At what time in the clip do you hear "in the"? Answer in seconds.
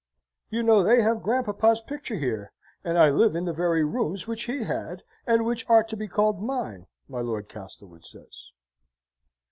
3.35-3.53